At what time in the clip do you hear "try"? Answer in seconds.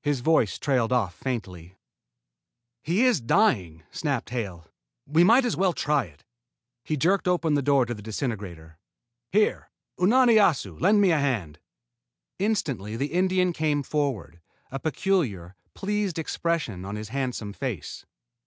5.74-6.04